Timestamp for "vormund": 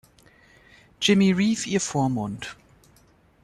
1.79-2.57